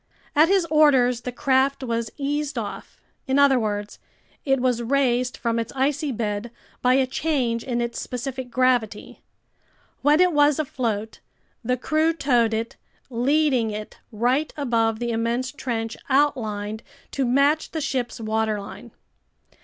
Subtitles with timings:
[0.35, 3.99] At his orders the craft was eased off, in other words,
[4.45, 6.49] it was raised from its icy bed
[6.81, 9.21] by a change in its specific gravity.
[10.01, 11.19] When it was afloat,
[11.63, 12.77] the crew towed it,
[13.11, 16.81] leading it right above the immense trench outlined
[17.11, 18.89] to match the ship's waterline.